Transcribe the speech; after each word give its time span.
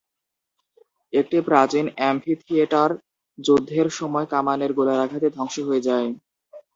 একটি 1.13 1.37
প্রাচীন 1.47 1.85
অ্যাম্ফিথিয়েটার 1.95 2.91
যুদ্ধের 3.37 3.87
সময় 3.99 4.27
কামানের 4.33 4.71
গোলার 4.77 4.99
আঘাতে 5.05 5.27
ধ্বংস 5.31 5.55
হয়ে 5.67 5.85
যায়। 5.87 6.07